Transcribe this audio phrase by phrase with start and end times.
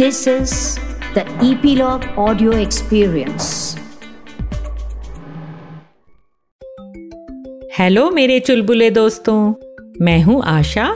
[0.00, 0.52] This is
[1.14, 3.48] the Epilogue Audio Experience.
[7.78, 9.54] Hello मेरे चुलबुले दोस्तों।
[10.00, 10.88] मैं हूँ आशा,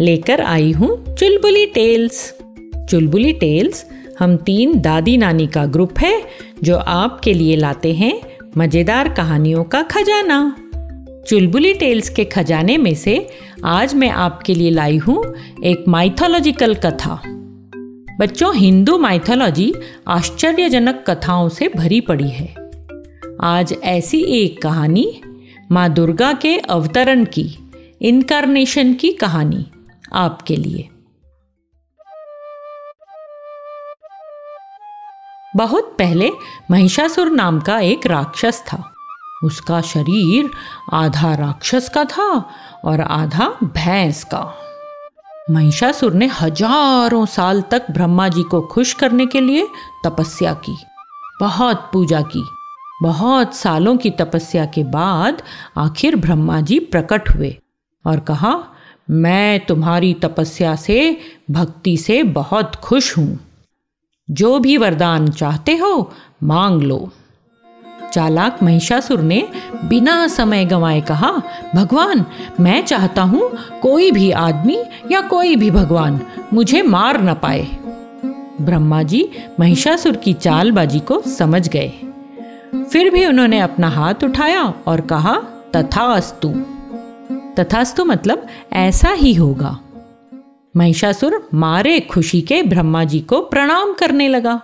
[0.00, 2.34] लेकर आई हूँ चुलबुली टेल्स।
[2.90, 3.84] चुलबुली टेल्स
[4.18, 6.22] हम तीन दादी नानी का ग्रुप है,
[6.62, 8.20] जो आपके लिए लाते हैं
[8.58, 10.56] मज़ेदार कहानियों का खजाना।
[11.28, 13.28] चुलबुली टेल्स के खजाने में से
[13.64, 15.34] आज मैं आपके लिए लाई हूँ
[15.64, 17.22] एक माइथोलॉजिकल कथा।
[18.18, 19.74] बच्चों, हिंदू माइथोलॉजी
[20.08, 22.54] आश्चर्यजनक कथाओं से भरी पड़ी है।
[23.42, 25.22] आज ऐसी एक कहानी,
[25.72, 27.70] माँ दुर्गा के अवतरण की
[28.02, 29.66] इनकारनेशन की कहानी
[30.12, 30.88] आपके लिए।
[35.56, 36.30] बहुत पहले
[36.70, 38.94] महिषासुर नाम का एक राक्षस था।
[39.44, 40.50] उसका शरीर
[40.92, 42.50] आधा राक्षस का था
[42.84, 44.68] और आधा भैंस का।
[45.50, 49.66] महिषासुर ने हज़ारों साल तक ब्रह्मा जी को खुश करने के लिए
[50.04, 50.76] तपस्या की,
[51.40, 52.42] बहुत पूजा की।
[53.02, 55.42] बहुत सालों की तपस्या के बाद
[55.78, 57.56] आखिर ब्रह्मा जी प्रकट हुए
[58.04, 58.52] और कहा,
[59.10, 61.18] मैं तुम्हारी तपस्या से,
[61.50, 63.38] भक्ति से बहुत खुश हूँ।
[64.28, 66.12] जो भी वरदान चाहते हो,
[66.42, 67.10] मांग लो।
[68.12, 69.48] चालाक महिषासुर ने
[69.84, 71.42] बिना समय गंवाए कहा,
[71.74, 72.24] भगवान,
[72.60, 73.50] मैं चाहता हूँ
[73.82, 76.20] कोई भी आदमी या कोई भी भगवान
[76.52, 77.66] मुझे मार न पाए।
[78.60, 81.92] ब्रह्मा जी महिषासुर की चालबाजी को समझ गए।
[82.92, 85.34] फिर भी उन्होंने अपना हाथ उठाया और कहा,
[85.76, 86.48] तथास्तु।
[87.58, 89.78] तथास्तु मतलब ऐसा ही होगा।
[90.76, 94.60] महिषासुर मारे खुशी के ब्रह्मा जी को प्रणाम करने लगा।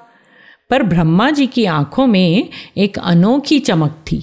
[0.71, 4.21] पर ब्रह्मा जी की आँखों में एक अनोखी चमक थी,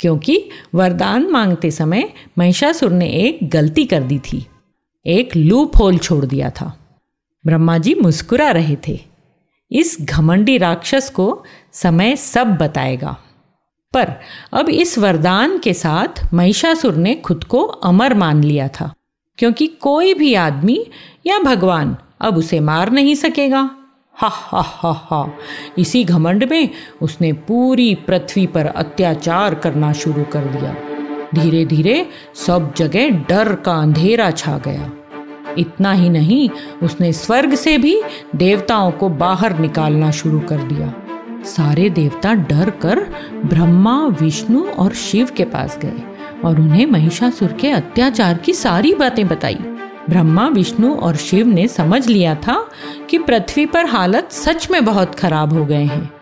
[0.00, 4.46] क्योंकि वरदान मांगते समय महिषासुर ने एक गलती कर दी थी।
[5.06, 6.72] एक लूप होल छोड़ दिया था।
[7.44, 8.98] ब्रह्मा जी मुस्कुरा रहे थे।
[9.70, 13.16] इस घमंडी राक्षस को समय सब बताएगा।
[13.94, 14.12] पर
[14.52, 18.92] अब इस वरदान के साथ महिषासुर ने खुद को अमर मान लिया था,
[19.38, 20.86] क्योंकि कोई भी आदमी
[21.26, 23.70] या भगवान अब उसे मार नहीं सकेगा।
[24.16, 25.32] हा हा हा हा।
[25.78, 26.70] इसी घमंड में
[27.02, 30.76] उसने पूरी पृथ्वी पर अत्याचार करना शुरू कर दिया।
[31.34, 34.92] धीरे धीरे सब जगह डर का अंधेरा छा गया।
[35.58, 36.50] इतना ही नहीं,
[36.82, 38.02] उसने स्वर्ग से भी
[38.36, 40.94] देवताओं को बाहर निकालना शुरू कर दिया।
[41.44, 43.00] सारे देवता डर कर
[43.44, 46.02] ब्रह्मा, विष्णु और शिव के पास गए
[46.44, 49.58] और उन्हें महिषासुर के अत्याचार की सारी बातें बताई।
[50.10, 52.70] ब्रह्मा, विष्णु और शिव ने समझ लिया था
[53.10, 56.12] कि पृथ्वी पर हालत सच में बहुत खराब हो गए हैं।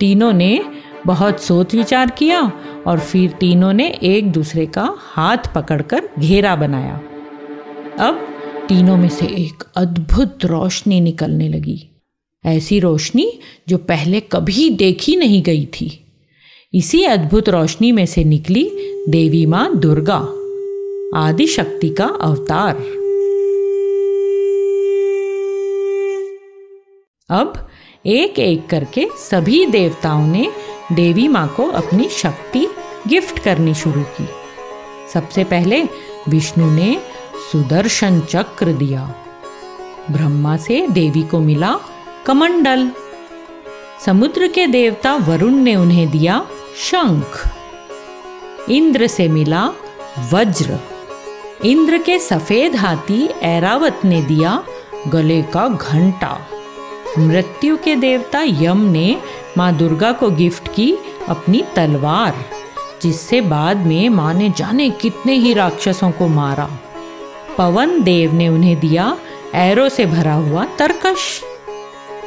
[0.00, 0.64] तीनों ने
[1.06, 2.52] बहुत सोच विचार किया
[2.86, 7.00] और फिर तीनों ने एक दूसरे का हाथ पकड़कर घेरा बनाया।
[8.00, 8.26] अब
[8.68, 11.90] तीनों में से एक अद्भुत रोशनी निकलने लगी।
[12.46, 16.06] ऐसी रोशनी जो पहले कभी देखी नहीं गई थी।
[16.74, 18.70] इसी अद्भुत रोशनी में से निकली
[19.08, 20.28] देवी माँ दुर्गा
[21.14, 22.99] आदि शक्ति का अवतार।
[27.30, 27.68] अब
[28.06, 30.52] एक एक करके सभी देवताओं ने
[30.92, 32.66] देवी माँ को अपनी शक्ति
[33.06, 34.28] गिफ्ट करनी शुरू की।
[35.12, 35.82] सबसे पहले
[36.28, 37.00] विष्णु ने
[37.52, 39.14] सुदर्शन चक्र दिया।
[40.10, 41.78] ब्रह्मा से देवी को मिला
[42.26, 42.90] कमंडल।
[44.06, 46.46] समुद्र के देवता वरुण ने उन्हें दिया
[46.78, 47.48] शंख।
[48.70, 49.70] इंद्र से मिला
[50.32, 50.78] वज्र।
[51.64, 54.64] इंद्र के सफ़ेद हाथी ऐरावत ने दिया
[55.08, 56.46] गले का घंटा।
[57.18, 59.20] मृत्यु के देवता यम ने
[59.58, 60.98] माँ दुर्गा को गिफ्ट की
[61.28, 62.34] अपनी तलवार,
[63.02, 66.70] जिससे बाद में माँ ने जाने कितने ही राक्षसों को मारा।
[67.58, 69.16] पवन देव ने उन्हें दिया
[69.54, 71.42] एरो से भरा हुआ तरकश।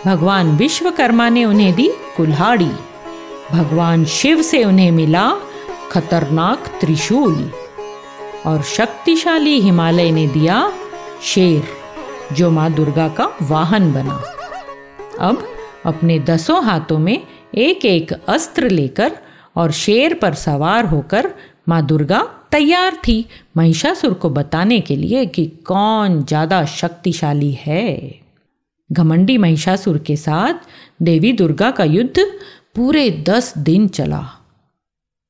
[0.05, 2.71] भगवान विश्वकर्मा ने उन्हें दी कुल्हाड़ी।
[3.51, 5.35] भगवान शिव से उन्हें मिला
[5.91, 7.51] खतरनाक त्रिशूल।
[8.45, 10.71] और शक्तिशाली हिमालय ने दिया
[11.23, 11.63] शेर,
[12.35, 14.32] जो माँ दुर्गा का वाहन बना।
[15.19, 15.47] अब
[15.85, 17.17] अपने दसों हाथों में
[17.55, 19.17] एक एक अस्त्र लेकर
[19.55, 21.33] और शेर पर सवार होकर
[21.69, 22.21] माँ दुर्गा
[22.51, 23.25] तैयार थी
[23.57, 28.19] महिषासुर को बताने के लिए कि कौन ज़्यादा शक्तिशाली है।
[28.91, 30.67] घमंडी महिषासुर के साथ
[31.01, 32.25] देवी दुर्गा का युद्ध
[32.75, 34.23] पूरे दस दिन चला।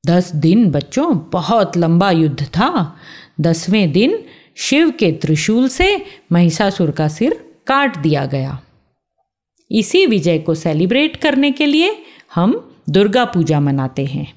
[0.06, 2.96] दस दिन बच्चों, बहुत लंबा युद्ध था।
[3.40, 4.18] दसवें दिन
[4.56, 7.34] शिव के त्रिशूल से महिषासुर का सिर
[7.66, 8.58] काट दिया गया।
[9.70, 12.02] इसी विजय को सेलिब्रेट करने के लिए
[12.34, 14.34] हम दुर्गा पूजा मनाते हैं।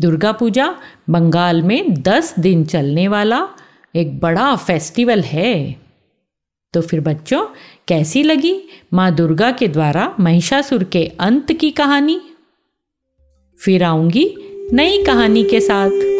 [0.00, 0.74] दुर्गा पूजा
[1.10, 3.48] बंगाल में दस दिन चलने वाला
[3.96, 5.76] एक बड़ा फेस्टिवल है।
[6.72, 7.46] तो फिर बच्चों,
[7.88, 8.62] कैसी लगी
[8.94, 12.20] माँ दुर्गा के द्वारा महिषासुर के अंत की कहानी?
[13.64, 14.36] फिर आऊँगी
[14.72, 16.19] नई कहानी के साथ।